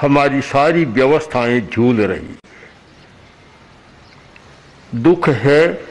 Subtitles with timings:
[0.00, 2.38] हमारी सारी व्यवस्थाएँ झूल रही।
[4.94, 5.84] दुख है,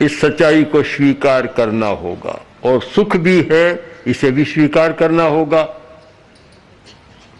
[0.00, 5.62] इस सच्चाई को स्वीकार करना होगा और सुख भी है, इसे भी स्वीकार करना होगा।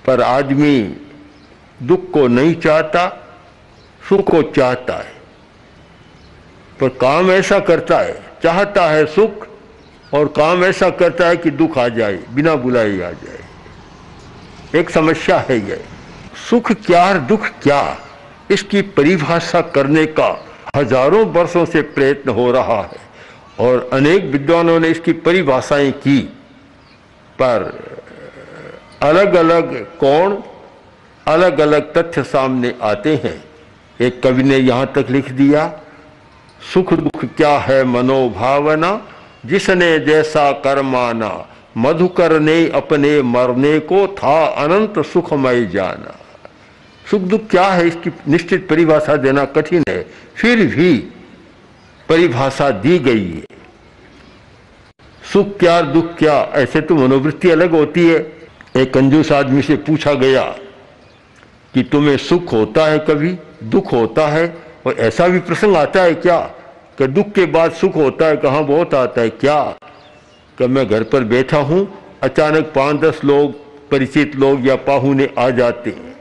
[0.06, 0.96] पर आदमी
[1.82, 3.08] दुख को नहीं चाहता,
[4.08, 5.12] सुख को चाहता है।
[6.80, 9.46] पर काम ऐसा करता है, चाहता है सुख
[10.14, 13.37] और काम ऐसा करता है कि दुख आ जाए, बिना बुलाए आ जाए।
[14.74, 15.84] एक समस्या है यह
[16.50, 17.96] सुख क्या और दुख क्या?
[18.50, 20.28] इसकी परिभाषा करने का
[20.76, 23.00] हज़ारों वर्षों से प्रयत्न हो रहा है
[23.60, 26.18] और अनेक विद्वानों ने इसकी परिभाषाएँ की।
[27.38, 27.62] पर
[29.02, 30.42] अलग अलग कौन
[31.26, 33.44] अलग अलग तथ्य सामने आते हैं।
[34.00, 35.68] एक कवि ने यहाँ तक लिख दिया
[36.72, 39.00] सुख दुख क्या है मनोभावना?
[39.46, 41.47] जिसने जैसा कर्माना
[41.78, 46.16] मधुकर ने अपने मरने को था अनंत सुखमय जाना।
[47.10, 50.02] सुख दुख क्या है इसकी निश्चित परिभाषा देना कठिन है,
[50.34, 50.94] फिर भी
[52.08, 53.56] परिभाषा दी गई है।
[55.22, 58.18] सुख क्या, दुख क्या, ऐसे तो मनोवृत्ति अलग होती है।
[58.76, 60.42] एक कंजूस आदमी से पूछा गया
[61.74, 64.46] कि तुम्हें सुख होता है कभी, दुख होता है,
[64.86, 66.38] और ऐसा भी प्रसंग आता है क्या?
[66.98, 69.58] कि दुख के बाद सुख होता है, कहाँ बहुत आता है, क्या?
[70.58, 71.88] कि मैं घर पर बैठा हूँ,
[72.22, 73.52] अचानक पाँच दस लोग,
[73.90, 76.16] परिचित लोग या पाहुने आ जाते हैं।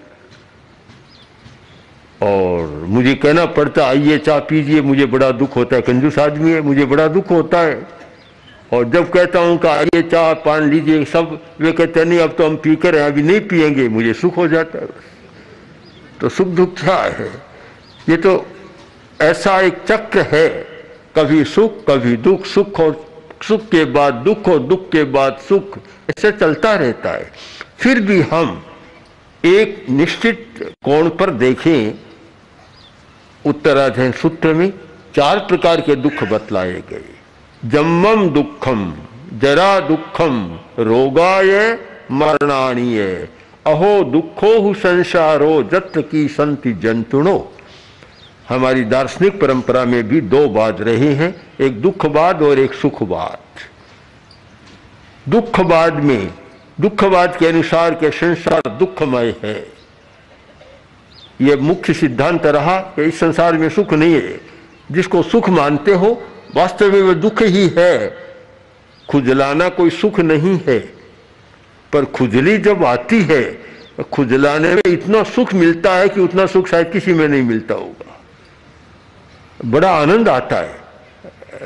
[2.21, 6.61] और मुझे कहना पड़ता, आइए चाय पीजिए, मुझे बड़ा दुख होता है, कंजूस आदमी है,
[6.61, 7.87] मुझे बड़ा दुख होता है।
[8.73, 12.45] और जब कहता हूँ कि आइए चाय पान लीजिए, सब वे कहते नहीं, अब तो
[12.45, 14.87] हम पी कर अभी नहीं पियेंगे, मुझे सुख हो जाता है।
[16.21, 17.31] तो सुख दुख क्या है।
[18.09, 18.45] ये तो
[19.21, 20.49] ऐसा एक चक्र है,
[21.15, 23.06] कभी सुख, कभी दुख, सुख और
[23.43, 25.77] सुख के बाद, दुख और दुख के बाद सुख
[26.09, 27.31] ऐसे चलता रहता है।
[27.77, 28.63] फिर भी हम
[29.45, 31.93] एक निश्चित कोण पर देखें
[33.45, 34.73] उत्तराध्ययन सूत्र में
[35.15, 37.03] चार प्रकार के दुख बतलाए गए।
[37.65, 38.93] जम्मम दुखम,
[39.33, 41.79] जरा दुखम, रोगाय
[42.11, 43.27] मरणाणीय
[43.65, 47.53] अहो दुखो हु संसारो, जत्र की संति जंतुणो।
[48.49, 53.39] हमारी दार्शनिक परंपरा में भी दो बात रहे हैं, एक दुखवाद और एक सुखवाद।
[55.31, 56.33] दुखवाद में,
[56.81, 59.67] दुखवाद के अनुसार, के संसार दुखमय है।
[61.41, 64.41] यह मुख्य सिद्धांत रहा कि इस संसार में सुख नहीं है।
[64.91, 66.23] जिसको सुख मानते हो,
[66.55, 68.17] वास्तव में वह दुख ही है।
[69.09, 70.79] खुजलाना कोई सुख नहीं है,
[71.93, 73.61] पर खुजली जब आती है,
[74.11, 77.96] खुजलाने में इतना सुख मिलता है कि उतना सुख शायद किसी में नहीं मिलता होगा
[79.65, 80.79] बड़ा आनंद आता है।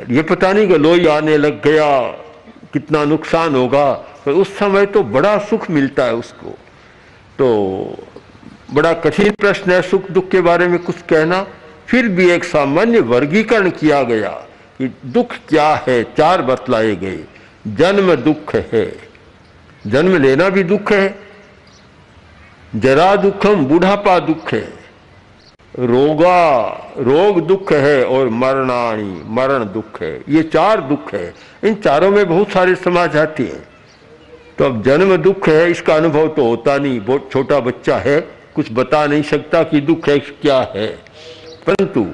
[0.10, 2.02] ये पता नहीं कि लोही आने लग गया,
[2.74, 6.50] कितना नुकसान होगा, पर उस समय तो बड़ा सुख मिलता है उसको।
[7.40, 7.48] तो
[8.74, 11.48] बड़ा कठिन प्रश्न है सुख दुख के बारे में कुछ कहना।
[11.88, 14.30] फिर भी एक सामान्य वर्गीकरण किया गया
[14.78, 17.20] कि दुख क्या है, चार बतलाए गए।
[17.68, 18.96] जन्म दुख है।
[19.88, 21.20] जन्म लेना भी दुख है।
[22.76, 24.81] जरा दुखम, बुढ़ापा दुख है।
[25.80, 31.34] रोगा, रोग दुख है और मरणाणी, मरण दुख है। ये चार दुख है।
[31.64, 33.68] इन चारों में बहुत सारे समाज आते हैं।
[34.58, 38.22] तो अब जन्म दुख है, इसका अनुभव तो होता नहीं। बहुत छोटा बच्चा है,
[38.56, 40.88] कुछ बता नहीं सकता कि दुख है, क्या है।
[41.68, 42.08] परंतु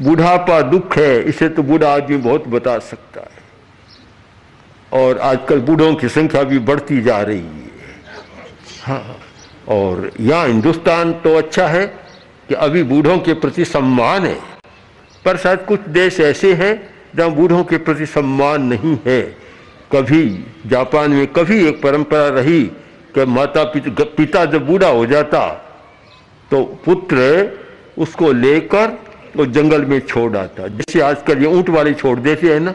[0.00, 3.44] बुढ़ापा दुख है, इसे तो बूढ़ा आदमी बहुत बता सकता है।
[4.92, 7.64] और आजकल बूढ़ों की संख्या भी बढ़ती जा रही है।
[8.82, 9.16] हाँ
[9.68, 12.05] और यहाँ हिंदुस्तान तो अच्छा है
[12.48, 14.38] कि अभी बूढ़ों के प्रति सम्मान है।
[15.24, 16.74] पर शायद कुछ देश ऐसे हैं
[17.16, 19.22] जहाँ बूढ़ों के प्रति सम्मान नहीं है।
[19.92, 20.24] कभी
[20.66, 22.62] जापान में कभी एक परंपरा रही
[23.14, 25.48] कि माता पिता, पिता जब बूढ़ा हो जाता
[26.50, 27.18] तो पुत्र
[27.98, 28.98] उसको लेकर
[29.36, 32.74] वो जंगल में छोड़ आता। जैसे आजकल ये ऊँट वाले छोड़ देते हैं ना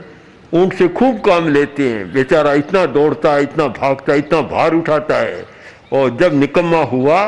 [0.54, 4.74] ऊँट से खूब काम लेते हैं। बेचारा इतना दौड़ता है इतना भागता है इतना भार
[4.74, 5.46] उठाता है।
[5.94, 7.22] और जब निकम्मा हुआ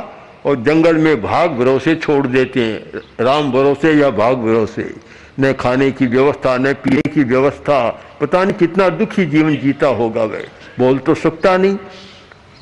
[0.45, 4.95] और जंगल में भाग भरोसे छोड़ देते हैं। राम भरोसे या भाग भरोसे?
[5.39, 10.23] न खाने की व्यवस्था, न पीने की व्यवस्था। पता नहीं कितना दुखी जीवन जीता होगा
[10.23, 10.41] वह।
[10.79, 11.77] बोल तो सकता नहीं।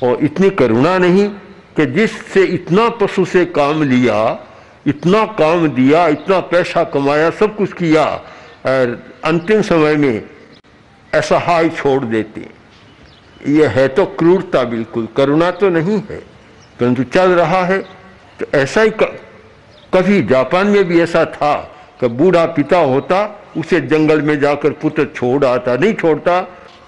[0.02, 1.28] और इतनी करुणा नहीं
[1.76, 4.46] कि जिससे इतना पशु से काम लिया,
[4.86, 8.04] इतना काम दिया, इतना पैसा कमाया, सब कुछ किया,
[8.66, 10.22] और अंतिम समय में
[11.14, 12.48] ऐसा हाई छोड़ देते।
[13.48, 16.31] यह है तो क्रूरता बिल्कुल। करुणा तो नहीं है।
[16.82, 17.78] परंतु चल रहा है
[18.40, 18.90] तो ऐसा ही
[19.92, 21.54] कभी जापान में भी ऐसा था,
[22.00, 23.18] कि बूढ़ा पिता होता,
[23.56, 26.40] उसे जंगल में जाकर पुत्र छोड़ आता, नहीं छोड़ता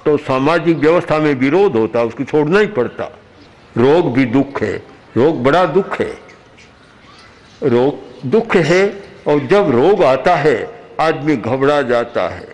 [0.04, 3.04] तो सामाजिक व्यवस्था में विरोध होता, उसको छोड़ना ही पड़ता।
[3.76, 4.76] रोग भी दुख है,
[5.16, 6.12] रोग बड़ा दुख है।
[7.62, 8.84] रोग दुख है,
[9.26, 10.58] और जब रोग आता है,
[11.00, 12.48] आदमी घबरा जाता है।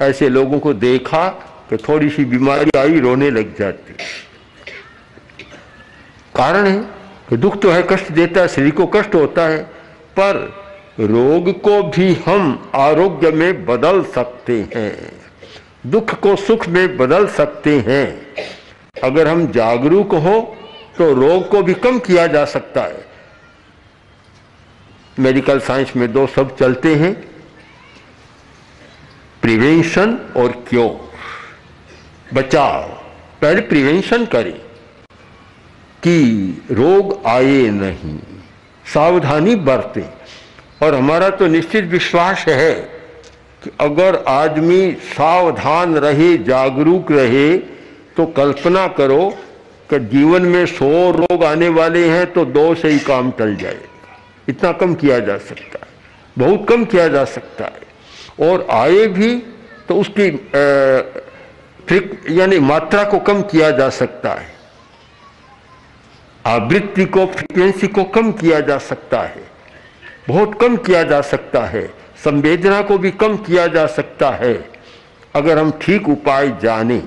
[0.00, 1.28] ऐसे लोगों को देखा,
[1.70, 3.94] कि थोड़ी सी बीमारी आई, रोने लग जाती।
[6.40, 6.78] कारण है
[7.28, 9.62] कि दुख तो है, कष्ट देता है, शरीर को कष्ट होता है,
[10.18, 10.36] पर
[11.00, 15.12] रोग को भी हम आरोग्य में बदल सकते हैं।
[15.86, 18.06] दुख को सुख में बदल सकते हैं।
[19.04, 20.40] अगर हम जागरूक हो
[20.96, 23.04] तो रोग को भी कम किया जा सकता है।
[25.18, 27.12] मेडिकल साइंस में दो शब्द चलते हैं,
[29.42, 32.82] प्रिवेंशन और क्योर। बचाव,
[33.42, 34.54] पहले प्रिवेंशन करें।
[36.02, 38.18] कि रोग आए नहीं,
[38.86, 40.08] सावधानी बरतें।
[40.82, 42.74] और हमारा तो निश्चित विश्वास है
[43.62, 47.56] कि अगर आदमी सावधान रहे, जागरूक रहे
[48.16, 49.28] तो कल्पना करो
[49.90, 53.88] कि जीवन में सौ रोग आने वाले हैं तो दो से ही काम टल जाएगा
[54.48, 55.88] इतना कम किया जा सकता है,
[56.36, 59.34] बहुत कम किया जा सकता है। और आए भी
[59.88, 60.28] तो उसकी
[62.30, 64.59] यानी मात्रा को कम किया जा सकता है।
[66.46, 69.50] आवृत्ति को फ्रिक्वेंसी को कम किया जा सकता है।
[70.28, 71.86] बहुत कम किया जा सकता है।
[72.24, 74.70] संवेदना को भी कम किया जा सकता है।
[75.34, 77.02] अगर हम ठीक उपाय जाने,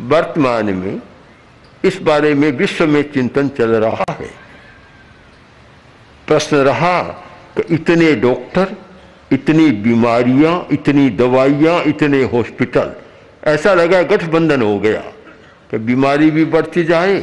[0.00, 1.00] वर्तमान में
[1.84, 4.30] इस बारे में विश्व में चिंतन चल रहा है।
[6.26, 7.02] प्रश्न रहा
[7.56, 8.76] कि इतने डॉक्टर,
[9.32, 12.92] इतनी बीमारियाँ, इतनी दवाइयाँ, इतने हॉस्पिटल,
[13.44, 15.02] ऐसा लगा गठबंधन हो गया।
[15.72, 17.20] कि बीमारी भी बढ़ती जाए,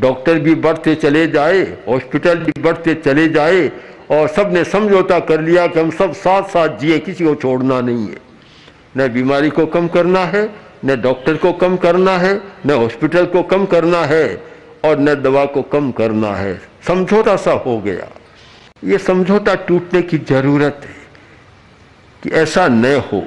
[0.00, 3.66] डॉक्टर भी बढ़ते चले जाए, हॉस्पिटल भी बढ़ते चले जाए
[4.10, 8.06] और सबने समझौता कर लिया कि हम सब साथ साथ जिए, किसी को छोड़ना नहीं
[8.08, 8.16] है।
[8.96, 10.42] न बीमारी को कम करना है,
[10.84, 14.24] न डॉक्टर को कम करना है, न हॉस्पिटल को कम करना है
[14.84, 18.08] और न दवा को कम करना है। समझौता सा हो गया।
[18.84, 20.96] ये समझौता टूटने की ज़रूरत है
[22.22, 23.20] कि ऐसा न हो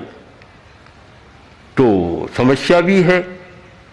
[1.78, 3.22] तो समस्या भी है।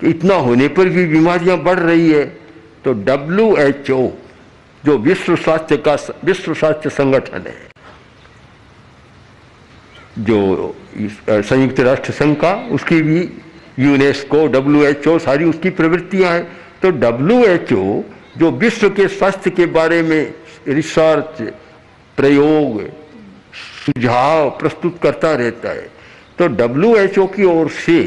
[0.03, 2.25] इतना होने पर भी बीमारियाँ बढ़ रही है।
[2.85, 4.09] तो डब्ल्यू एच ओ
[4.85, 7.69] जो विश्व स्वास्थ्य का विश्व स्वास्थ्य संगठन है,
[10.19, 10.75] जो
[11.29, 13.21] संयुक्त राष्ट्र संघ का, उसकी भी
[13.79, 16.47] यूनेस्को डब्ल्यू एच ओ सारी उसकी प्रवृत्तियाँ हैं।
[16.83, 18.03] तो डब्ल्यू एच ओ
[18.39, 20.35] जो विश्व के स्वास्थ्य के बारे में
[20.69, 21.43] रिसर्च,
[22.19, 22.83] प्रयोग,
[23.85, 25.89] सुझाव प्रस्तुत करता रहता है
[26.39, 28.01] तो डब्ल्यू एच ओ की ओर से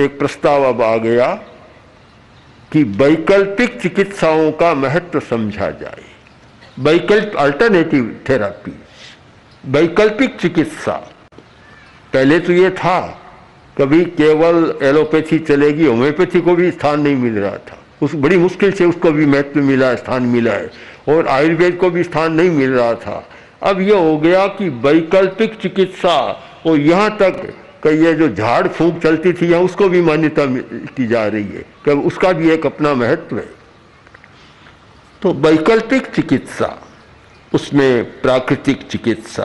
[0.00, 1.26] एक प्रस्ताव अब आ गया
[2.72, 6.04] कि वैकल्पिक चिकित्साओं का महत्व समझा जाए।
[6.78, 8.72] वैकल्प अल्टरनेटिव थेरापी
[9.64, 10.92] वैकल्पिक चिकित्सा।
[12.12, 13.00] पहले तो ये था,
[13.78, 18.72] कभी केवल एलोपैथी चलेगी, होम्योपैथी को भी स्थान नहीं मिल रहा था। उस बड़ी मुश्किल
[18.72, 20.70] से उसको भी महत्व मिला, स्थान मिला है,
[21.08, 23.24] और आयुर्वेद को भी स्थान नहीं मिल रहा था।
[23.62, 26.18] अब यह हो गया कि वैकल्पिक चिकित्सा,
[26.66, 31.06] और यहाँ तक कि ये जो झाड़ फूंक चलती थी यहाँ उसको भी मान्यता मिलती
[31.06, 33.48] जा रही है, कि उसका भी एक अपना महत्व है।
[35.22, 36.78] तो वैकल्पिक चिकित्सा,
[37.52, 39.44] उसमें प्राकृतिक चिकित्सा।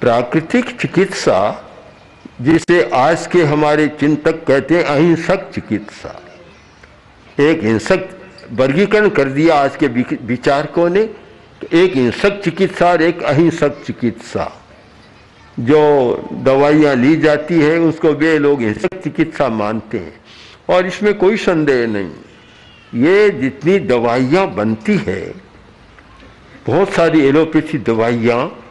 [0.00, 1.64] प्राकृतिक चिकित्सा,
[2.40, 6.20] जिसे आज के हमारे चिंतक कहते हैं अहिंसक चिकित्सा।
[7.40, 8.08] एक हिंसक
[8.52, 9.86] वर्गीकरण कर दिया आज के
[10.26, 11.00] विचारकों ने
[11.74, 14.50] एक हिंसक चिकित्सा और एक अहिंसक चिकित्सा।
[15.60, 20.20] जो दवाइयाँ ली जाती हैं, उसको वे लोग हिंसक चिकित्सा मानते हैं।
[20.68, 22.10] और इसमें कोई संदेह नहीं।
[22.94, 25.34] ये जितनी दवाइयाँ बनती है,
[26.66, 28.64] बहुत सारी एलोपैथी दवाइयाँ,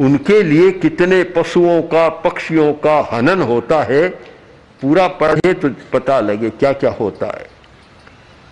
[0.00, 4.08] उनके लिए कितने पशुओं का, पक्षियों का हनन होता है,
[4.82, 7.46] पूरा पढ़े तो पता लगे क्या क्या होता है।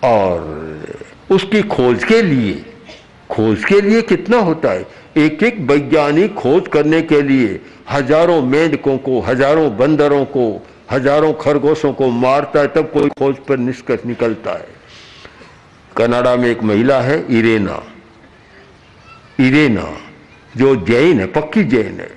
[0.03, 0.87] और
[1.31, 2.65] उसकी खोज के लिए,
[3.29, 4.85] खोज के लिए कितना होता है?
[5.19, 7.59] एक एक वैज्ञानिक खोज करने के लिए
[7.91, 10.61] हज़ारों मेंढकों को, हज़ारों बंदरों को,
[10.91, 14.67] हज़ारों खरगोशों को मारता है, तब कोई खोज पर निष्कर्ष निकलता है।
[15.97, 17.81] कनाडा में एक महिला है, इरेना।
[19.39, 19.85] इरेना,
[20.57, 22.09] जो जैन है, पक्की जैन है।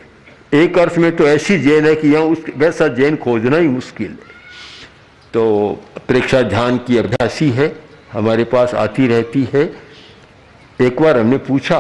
[0.55, 4.11] एक अर्थ में तो ऐसी जैन है कि यहाँ उस, वैसा जैन खोजना ही मुश्किल
[4.11, 4.31] है।
[5.35, 7.73] तो प्रेक्षा ध्यान की अभ्यासी है,
[8.13, 9.65] हमारे पास आती रहती है।
[10.81, 11.79] एक बार हमने पूछा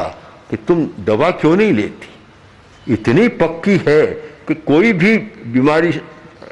[0.53, 2.09] कि तुम दवा क्यों नहीं लेती?
[2.93, 4.07] इतनी पक्की है
[4.49, 6.01] कि कोई भी बीमारी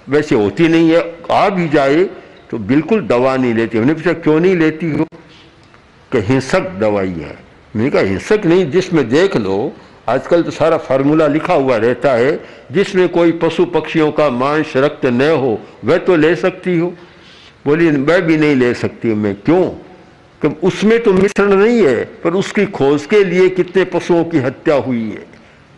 [0.09, 2.05] वैसे होती नहीं है, आ भी जाए
[2.51, 5.05] तो बिल्कुल दवा नहीं लेती। हमने पूछा, क्यों नहीं लेती हो?
[6.13, 7.39] कि हिंसक दवाई है।
[7.77, 9.73] मैंने कहा, हिंसक नहीं, जिसमें देख लो,
[10.09, 15.07] आजकल तो सारा फार्मूला लिखा हुआ रहता है, जिसमें कोई पशु पक्षियों का मांस, रक्त
[15.07, 16.95] न हो, वह तो ले सकती हो।
[17.67, 19.71] बोली, मैं भी नहीं ले सकती मैं क्यों?
[20.43, 24.75] कि उसमें तो मिश्रण नहीं है, पर उसकी खोज के लिए कितने पशुओं की हत्या
[24.77, 25.27] हुई है।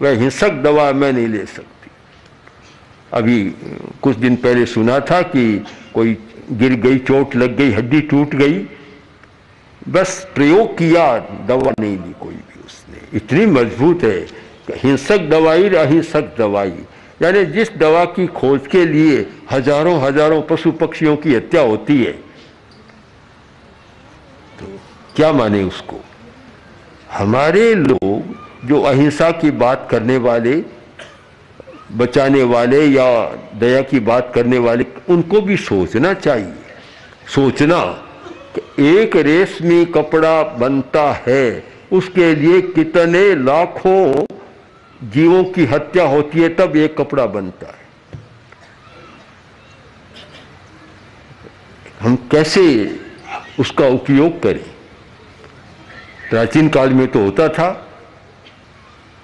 [0.00, 1.90] वह हिंसक दवा मैं नहीं ले सकती।
[3.12, 3.38] अभी
[4.02, 5.64] कुछ दिन पहले सुना था कि
[5.94, 6.16] कोई
[6.52, 8.58] गिर गई, चोट लग गई, हड्डी टूट गई।
[9.88, 14.18] बस प्रयोग किया, दवा नहीं ली कोई भी उसने। इतनी मज़बूत है
[14.76, 16.72] हिंसक दवाई अहिंसक दवाई।
[17.22, 22.14] यानी जिस दवा की खोज के लिए हज़ारों हज़ारों पशु पक्षियों की हत्या होती है
[25.16, 26.00] क्या माने उसको?
[27.12, 30.64] हमारे लोग जो अहिंसा की बात करने वाले,
[31.92, 36.52] बचाने वाले या दया की बात करने वाले, उनको भी सोचना चाहिए।
[37.34, 38.08] सोचना
[38.78, 44.26] एक रेशमी कपड़ा बनता है, उसके लिए कितने लाखों
[45.08, 47.82] जीवों की हत्या होती है, तब एक कपड़ा बनता है।
[52.00, 52.96] हम कैसे
[53.60, 54.71] उसका उपयोग करें?
[56.32, 57.68] प्राचीन काल में तो होता था,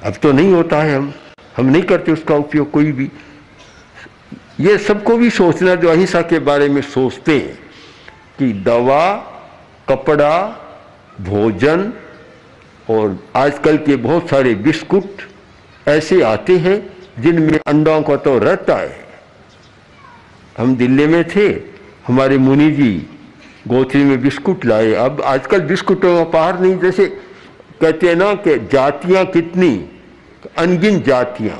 [0.03, 1.13] अब तो नहीं होता है। हम
[1.57, 3.11] हम नहीं करते उसका उपयोग कोई भी।
[4.61, 7.59] ये सबको भी सोचना जो अहिंसा के बारे में सोचते हैं
[8.39, 9.17] कि दवा,
[9.89, 10.35] कपड़ा,
[11.21, 11.93] भोजन
[12.91, 15.23] और आजकल के बहुत सारे बिस्कुट
[15.89, 16.79] ऐसे आते हैं
[17.21, 19.07] जिनमें अंडों का तो रहता है।
[20.59, 21.49] हम दिल्ली में थे,
[22.07, 22.93] हमारे मुनि जी
[23.69, 27.07] गोथरी में बिस्कुट लाए। अब आजकल बिस्कुटों का पार नहीं, जैसे
[27.81, 29.75] कहते हैं ना कि जातियाँ कितनी?
[30.59, 31.59] अनगिन जातियाँ।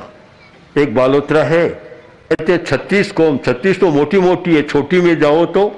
[0.77, 5.45] एक बालोत्रा है, कहते हैं, छत्तीस कौम, छत्तीस तो मोटी मोटी है, छोटी में जाओ
[5.47, 5.71] तो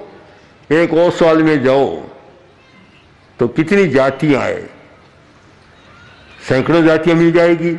[0.69, 1.87] एक और साल में जाओ
[3.39, 4.61] तो कितनी जातियाँ है?
[6.49, 7.75] सैकड़ों जातियाँ मिल जाएगी,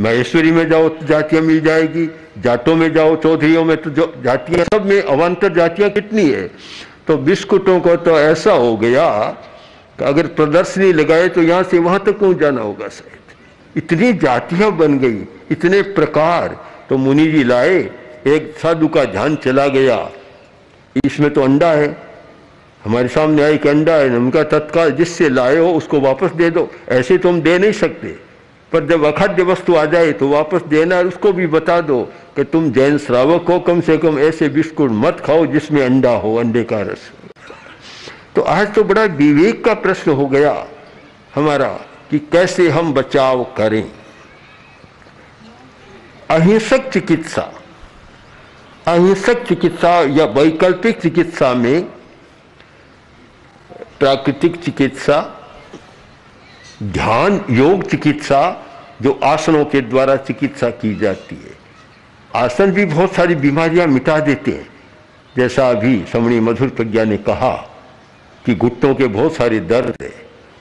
[0.00, 2.06] महेश्वरी में जाओ तो जातियाँ मिल जाएगी,
[2.38, 3.90] जाटों में जाओ, चौधरीयों में तो
[4.22, 6.50] जातियाँ सब में अवान्तर जातियाँ कितनी है?
[7.08, 9.08] तो बिस्कुटों को तो ऐसा हो गया
[9.98, 13.12] कि अगर प्रदर्शनी लगाए तो यहाँ से वहाँ तक पहुँच जाना होगा शायद?
[13.76, 16.56] इतनी जातियाँ बन गई, इतने प्रकार।
[16.88, 17.78] तो मुनि जी लाए,
[18.26, 20.10] एक साधु का ध्यान चला गया।
[21.04, 21.96] इसमें तो अंडा है।
[22.84, 26.70] हमारे सामने आई कि अंडा है उनका तत्काल जिससे लाए हो, उसको वापस दे दो।
[26.88, 28.25] ऐसे तो हम दे नहीं सकते।
[28.72, 32.02] पर जब अखाद्य वस्तु आ जाए तो वापस देना उसको भी बता दो
[32.36, 36.34] कि तुम जैन श्रावक हो, कम से कम ऐसे बिस्कुट मत खाओ जिसमें अंडा हो,
[36.36, 37.10] अंडे का रस
[38.36, 40.54] तो आज तो बड़ा विवेक का प्रश्न हो गया
[41.34, 41.68] हमारा
[42.10, 43.84] कि कैसे हम बचाव करें।
[46.30, 47.42] अहिंसक चिकित्सा
[48.86, 51.82] अहिंसक चिकित्सा या वैकल्पिक चिकित्सा में
[54.00, 55.18] प्राकृतिक चिकित्सा
[56.82, 58.66] ध्यान योग चिकित्सा
[59.02, 61.50] जो आसनों के द्वारा चिकित्सा की जाती है।
[62.34, 64.68] आसन भी बहुत सारी बीमारियाँ मिटा देते हैं।
[65.36, 67.50] जैसा अभी समणी मधुर प्रज्ञा ने कहा
[68.46, 70.12] कि घुट्टों के बहुत सारे दर्द है।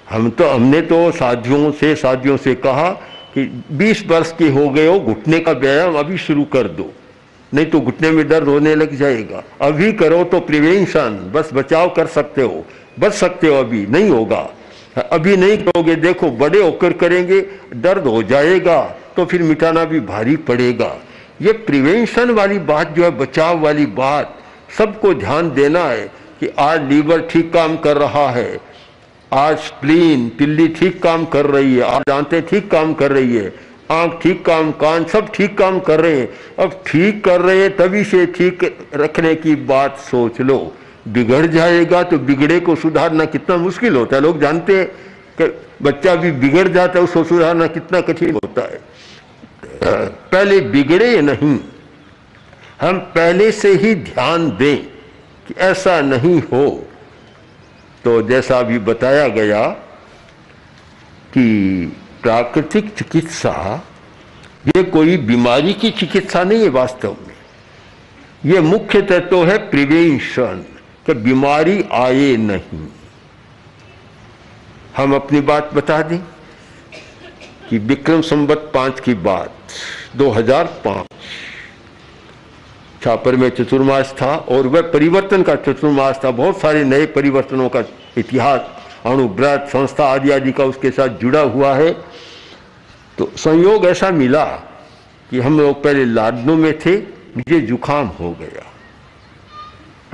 [0.09, 2.91] हम तो हमने तो साथियों से, साधियों से कहा
[3.33, 6.93] कि 20 वर्ष के हो गए हो, घुटने का व्यायाम अभी शुरू कर दो।
[7.53, 12.07] नहीं तो घुटने में दर्द होने लग जाएगा। अभी करो तो प्रिवेंशन, बस बचाव कर
[12.07, 12.65] सकते हो।
[12.99, 14.49] बच सकते हो अभी, नहीं होगा।
[14.95, 17.41] अभी नहीं करोगे देखो, बड़े होकर करेंगे,
[17.75, 18.81] दर्द हो जाएगा
[19.15, 20.95] तो फिर मिटाना भी भारी पड़ेगा।
[21.41, 24.37] ये प्रिवेंशन वाली बात जो है, बचाव वाली बात,
[24.77, 26.05] सबको ध्यान देना है
[26.39, 28.59] कि आज लीवर ठीक काम कर रहा है,
[29.31, 33.53] आज स्प्लीन, पिल्ली ठीक काम कर रही है, आज दांतें ठीक काम कर रही है,
[33.91, 37.75] आँख ठीक काम, कान सब ठीक काम कर रहे हैं। अब ठीक कर रहे हैं
[37.77, 38.63] तभी से ठीक
[38.95, 40.57] रखने की बात सोच लो।
[41.07, 44.87] बिगड़ जाएगा तो बिगड़े को सुधारना कितना मुश्किल होता है। लोग जानते हैं
[45.41, 45.47] कि
[45.81, 48.81] बच्चा भी बिगड़ जाता है, उसको सुधारना कितना कठिन होता है।
[50.31, 51.59] पहले बिगड़े नहीं।
[52.81, 54.77] हम पहले से ही ध्यान दें
[55.47, 56.87] कि ऐसा नहीं हो।
[58.03, 59.67] तो जैसा अभी बताया गया
[61.33, 61.45] कि
[62.21, 63.83] प्राकृतिक चिकित्सा,
[64.67, 67.35] ये कोई बीमारी की चिकित्सा नहीं है वास्तव में।
[68.53, 70.63] ये मुख्य तत्व तो है प्रिवेंशन।
[71.05, 72.87] कि बीमारी आए नहीं।
[74.97, 76.19] हम अपनी बात बता दें
[77.69, 79.51] कि विक्रम संबत पाँच की बात
[80.15, 81.05] 2005
[83.03, 87.83] छापर में चतुर्मास था और वह परिवर्तन का चतुर्मास था। बहुत सारे नए परिवर्तनों का
[88.17, 88.61] इतिहास,
[89.05, 91.91] अणुव्रत, संस्था आदि आदि का उसके साथ जुड़ा हुआ है।
[93.17, 94.45] तो संयोग ऐसा मिला
[95.29, 96.97] कि हम लोग पहले लाडनों में थे,
[97.37, 98.71] मुझे जुकाम हो गया।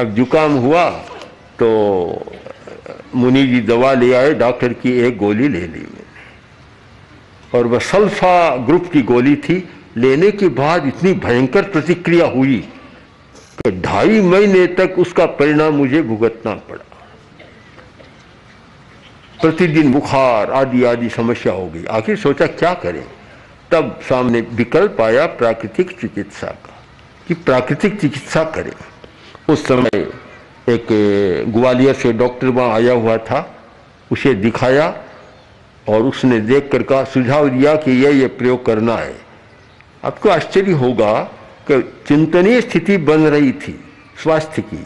[0.02, 0.90] अब जुकाम हुआ
[1.60, 1.68] तो
[3.16, 8.56] मुनि जी दवा ले आए, डॉक्टर की एक गोली ले ली। मैंने और वह सल्फा
[8.58, 9.58] ग्रुप की गोली थी।
[9.98, 12.58] लेने के बाद इतनी भयंकर प्रतिक्रिया हुई
[13.58, 16.86] कि ढाई महीने तक उसका परिणाम मुझे भुगतना पड़ा।
[19.42, 23.04] प्रतिदिन बुखार, आदि आदि समस्या हो गई। आखिर सोचा क्या करें?
[23.72, 26.76] तब सामने विकल्प आया प्राकृतिक चिकित्सा का,
[27.28, 28.72] कि प्राकृतिक चिकित्सा करें।
[29.52, 30.08] उस समय
[30.70, 30.88] एक
[31.54, 33.40] ग्वालियर से डॉक्टर वहाँ आया हुआ था,
[34.12, 34.88] उसे दिखाया
[35.88, 39.16] और उसने देख कर का सुझाव दिया कि यह ये प्रयोग करना है।
[40.04, 41.14] आपको आश्चर्य होगा
[41.68, 43.80] कि चिंतनीय स्थिति बन रही थी
[44.24, 44.86] स्वास्थ्य की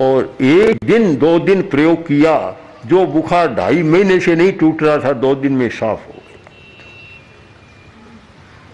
[0.00, 2.34] और एक दिन, दो दिन प्रयोग किया,
[2.86, 6.40] जो बुखार ढाई महीने से नहीं टूट रहा था, दो दिन में साफ़ हो गया।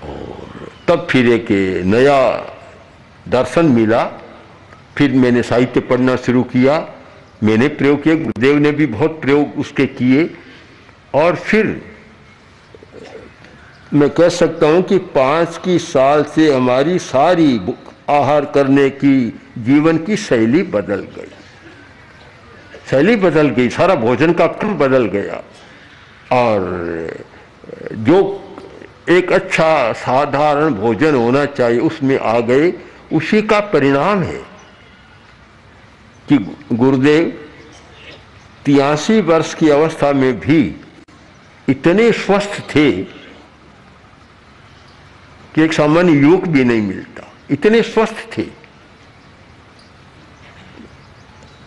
[0.09, 1.47] और तब फिर एक
[1.87, 2.21] नया
[3.29, 4.03] दर्शन मिला
[5.01, 6.75] फिर मैंने साहित्य पढ़ना शुरू किया।
[7.43, 10.31] मैंने प्रयोग किए गुरुदेव ने भी बहुत प्रयोग उसके किए।
[11.15, 11.83] और फिर
[13.95, 17.61] मैं कह सकता हूँ कि पाँच की साल से हमारी सारी
[18.11, 21.33] आहार करने की जीवन की शैली बदल गई।
[22.91, 25.43] शैली बदल गई। सारा भोजन का क्रम बदल गया।
[26.33, 27.25] और
[27.93, 28.21] जो
[29.09, 32.73] एक अच्छा साधारण भोजन होना चाहिए, उसमें आ गए।
[33.13, 34.51] उसी का परिणाम है।
[36.33, 36.39] कि
[36.73, 37.47] गुरुदेव
[38.65, 40.77] तियासी वर्ष की अवस्था में भी
[41.69, 42.93] इतने स्वस्थ थे
[45.55, 48.47] कि एक सामान्य योग भी नहीं मिलता। इतने स्वस्थ थे।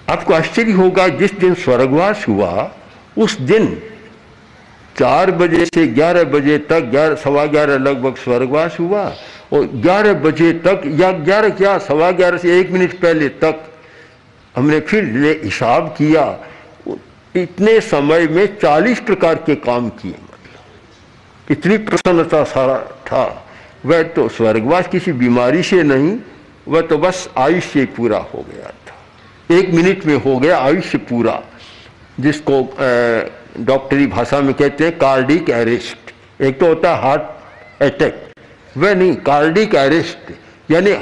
[0.10, 2.72] आपको आश्चर्य होगा, जिस दिन स्वर्गवास हुआ,
[3.18, 3.82] उस दिन
[5.00, 9.16] चार बजे से ग्यारह बजे तक, ग्यारह, सवा ग्यारह लगभग स्वर्गवास हुआ
[9.54, 13.73] और ग्यारह बजे तक, या ग्यारह क्या, सवा ग्यारह से एक मिनट पहले तक
[14.56, 16.26] हमने फिर हिसाब किया,
[17.36, 23.24] इतने समय में चालीस प्रकार के काम किए मतलब। इतनी प्रसन्नता सारा था।
[23.86, 26.18] वह तो स्वर्गवास किसी बीमारी से नहीं,
[26.68, 31.42] वह तो बस आयुष्य पूरा हो गया था। एक मिनट में हो गया आयुष्य पूरा,
[32.20, 32.62] जिसको
[33.62, 38.32] डॉक्टरी भाषा में कहते हैं कार्डिक अरेस्ट। एक तो होता है हार्ट अटैक।
[38.78, 40.32] वह नहीं, कार्डिक अरेस्ट,
[40.72, 40.94] यानी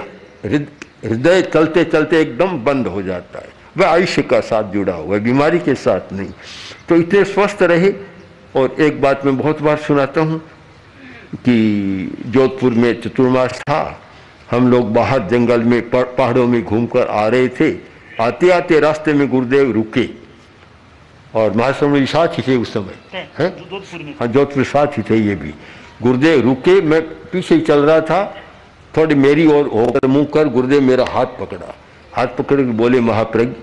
[1.05, 5.23] हृदय चलते चलते एकदम बंद हो जाता है। वह आयुष्य का साथ जुड़ा हुआ है
[5.23, 6.29] बीमारी के साथ नहीं।
[6.89, 7.93] तो इतने स्वस्थ रहे
[8.55, 10.39] और एक बात मैं बहुत बार सुनाता हूँ
[11.35, 14.01] कि जोधपुर में चतुर्मास था।
[14.51, 17.71] हम लोग बाहर जंगल में पहाड़ों में घूमकर आ रहे थे।
[18.21, 20.09] आते आते रास्ते में गुरुदेव रुके
[21.35, 23.29] और महाश्रम साथ ही थे उस समय। है?
[23.39, 24.27] हाँ?
[24.27, 25.53] जोधपुर साथ ही थे ये भी।
[26.01, 28.40] गुरुदेव रुके मैं पीछे चल रहा था
[28.97, 31.75] थोड़ी मेरी ओर होकर मुँह कर, गुरुदेव मेरा हाथ पकड़ा।
[32.13, 33.53] हाथ पकड़ के बोले महाप्रज्ञ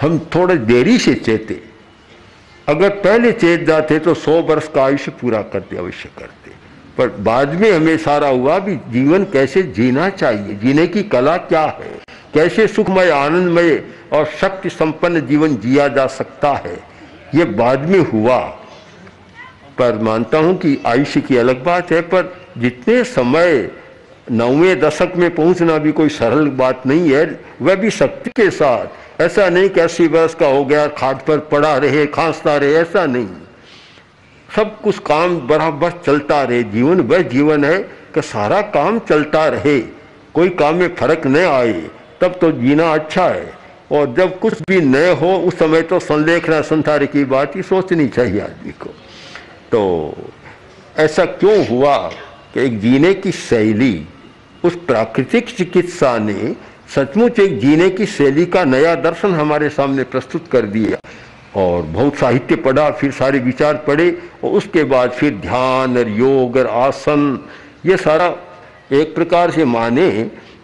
[0.00, 1.62] हम थोड़े देरी से चेते।
[2.68, 6.50] अगर पहले चेत जाते तो सौ वर्ष का आयुष्य पूरा करते, अवश्य करते।
[6.98, 10.54] पर बाद में हमें सारा हुआ भी, जीवन कैसे जीना चाहिए?
[10.54, 12.00] जीने की कला क्या है?
[12.34, 16.78] कैसे सुखमय, आनंदमय और शक्ति संपन्न जीवन जिया जा सकता है?
[17.34, 18.38] ये बाद में हुआ।
[19.78, 23.70] पर मानता हूँ कि आयुष्य की अलग बात है, पर जितने समय
[24.32, 29.20] नौवें दशक में पहुँचना भी कोई सरल बात नहीं है, वह भी शक्ति के साथ।
[29.20, 33.06] ऐसा नहीं कि अस्सी वर्ष का हो गया, खाट पर पड़ा रहे, खांसता रहे, ऐसा
[33.06, 33.28] नहीं।
[34.56, 37.78] सब कुछ काम बराबर चलता रहे, जीवन वह जीवन है
[38.14, 39.80] कि सारा काम चलता रहे।
[40.34, 43.52] कोई काम में फ़र्क न आए, तब तो जीना अच्छा है।
[43.92, 48.08] और जब कुछ भी नए हो, उस समय तो संलेखना संसार की बात ही सोचनी
[48.08, 48.90] चाहिए आदमी को।
[49.72, 50.14] तो
[50.98, 51.96] ऐसा क्यों हुआ
[52.54, 54.08] कि एक जीने की शैली
[54.64, 56.54] उस प्राकृतिक चिकित्सा ने
[56.94, 60.98] सचमुच एक जीने की शैली का नया दर्शन हमारे सामने प्रस्तुत कर दिया।
[61.60, 64.10] और बहुत साहित्य पढ़ा, फिर सारे विचार पढ़े,
[64.44, 67.48] और उसके बाद फिर ध्यान, और योग, और आसन,
[67.86, 68.34] ये सारा
[68.92, 70.10] एक प्रकार से माने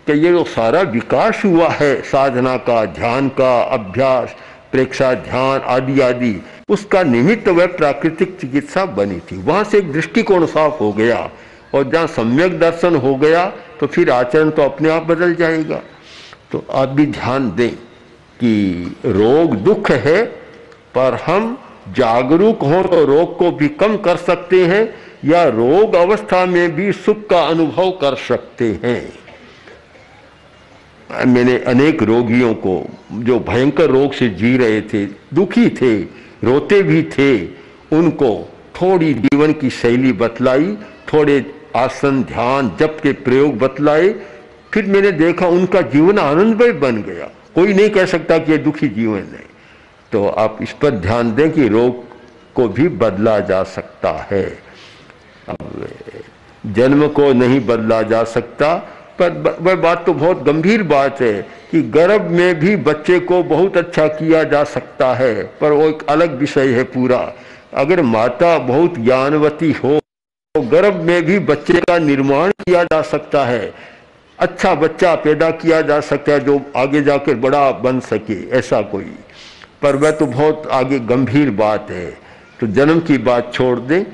[0.06, 4.34] कि ये जो सारा विकास हुआ है, साधना का, ध्यान का, अभ्यास,
[4.72, 6.36] प्रेक्षा, ध्यान, आदि आदि,
[6.68, 11.30] उसका निमित्त वह प्राकृतिक चिकित्सा बनी थी। वहाँ से एक दृष्टिकोण साफ़ हो गया,
[11.74, 15.80] और जहाँ सम्यक दर्शन हो गया तो फिर आचरण तो अपने आप बदल जाएगा।
[16.52, 17.70] तो आप भी ध्यान दें
[18.40, 20.24] कि रोग दुख है,
[20.94, 21.56] पर हम
[21.96, 24.82] जागरूक हो तो रोग को भी कम कर सकते हैं
[25.24, 29.02] या रोग अवस्था में भी सुख का अनुभव कर सकते हैं।
[31.26, 32.74] मैंने अनेक रोगियों को,
[33.12, 35.96] जो भयंकर रोग से जी रहे थे, दुखी थे,
[36.44, 37.46] रोते भी थे,
[37.92, 38.30] उनको
[38.74, 40.76] थोड़ी जीवन की शैली बतलाई,
[41.12, 41.40] थोड़े
[41.76, 44.14] आसन, ध्यान, जप के प्रयोग बतलाए,
[44.74, 48.88] फिर मैंने देखा उनका जीवन आनंदमय बन गया। कोई नहीं कह सकता कि ये दुखी
[48.88, 49.50] जीवन है।
[50.12, 52.04] तो आप इस पर ध्यान दें कि रोग
[52.54, 54.58] को भी बदला जा सकता है।
[55.48, 55.88] अब,
[56.66, 58.74] जन्म को नहीं बदला जा सकता,
[59.18, 63.76] पर वह बात तो बहुत गंभीर बात है कि गर्भ में भी बच्चे को बहुत
[63.76, 67.32] अच्छा किया जा सकता है, पर वो एक अलग विषय है पूरा।
[67.74, 69.99] अगर माता बहुत ज्ञानवती हो
[70.54, 73.72] तो गर्भ में भी बच्चे का निर्माण किया जा सकता है।
[74.38, 79.12] अच्छा बच्चा पैदा किया जा सकता है जो आगे जाकर बड़ा बन सके, ऐसा कोई।
[79.82, 82.10] पर वह तो बहुत आगे गंभीर बात है।
[82.60, 84.04] तो जन्म की बात छोड़ दें।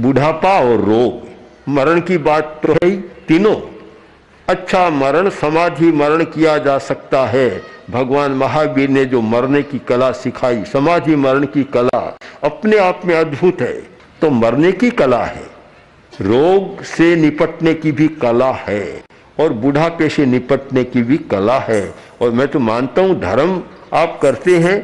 [0.00, 1.28] बुढ़ापा और रोग,
[1.68, 2.96] मरण की बात तो है ही
[3.28, 3.56] तीनों।
[4.48, 10.12] अच्छा मरण, समाधि मरण किया जा सकता है। भगवान महावीर ने जो मरने की कला
[10.12, 13.91] सिखाई, समाधि मरण की कला अपने आप में अद्भुत है।
[14.22, 15.44] तो मरने की कला है।
[16.12, 18.84] रोग से निपटने की भी कला है
[19.38, 21.82] और बुढ़ापे से निपटने की भी कला है।
[22.22, 23.62] और मैं तो मानता हूँ धर्म
[23.94, 24.76] आप करते हैं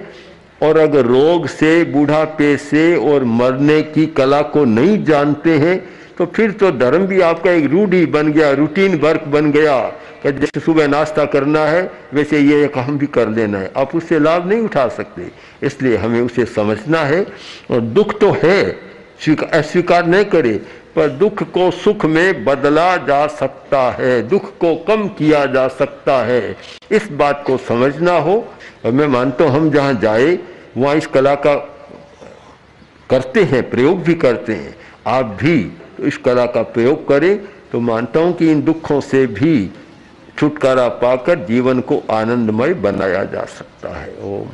[0.62, 5.78] और अगर रोग से, बूढ़ापे से और मरने की कला को नहीं जानते हैं
[6.16, 9.78] तो फिर तो धर्म भी आपका एक रूढ़ी बन गया, रूटीन वर्क बन गया
[10.22, 11.82] कि जैसे सुबह नाश्ता करना है,
[12.14, 15.30] वैसे ये एक हम भी कर लेना है। आप उससे लाभ नहीं उठा सकते,
[15.62, 17.20] इसलिए हमें उसे समझना है।
[17.70, 18.87] और दुख तो है
[19.20, 20.52] अस्वीकार नहीं करे,
[20.96, 26.16] पर दुख को सुख में बदला जा सकता है, दुख को कम किया जा सकता
[26.24, 26.56] है।
[26.90, 28.36] इस बात को समझना हो,
[28.84, 30.38] और मैं मानता हूँ हम जहाँ जाए,
[30.76, 31.54] वहाँ इस कला का
[33.10, 34.76] करते हैं, प्रयोग भी करते हैं।
[35.06, 35.58] आप भी
[35.96, 37.36] तो इस कला का प्रयोग करें
[37.72, 39.70] तो मानता हूँ कि इन दुखों से भी
[40.38, 44.48] छुटकारा पाकर जीवन को आनंदमय बनाया जा सकता है। ओम।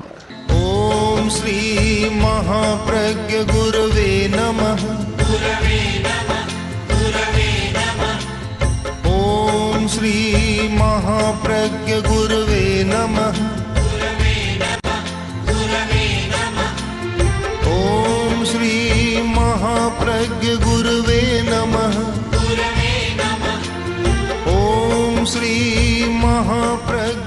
[0.55, 4.03] ओम श्री महाप्रज्ञ गुरवे
[4.54, 4.82] नमः।
[9.10, 13.36] ओम श्री महाप्रज्ञ गुरवे नमः।
[17.72, 21.96] ओम श्री महाप्रज्ञ गुरवे नमः।
[24.52, 25.54] ओम श्री
[26.08, 27.23] महाप्रज्ञ